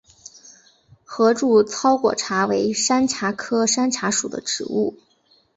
[1.05, 4.97] 合柱糙果茶为山茶科山茶属的植物。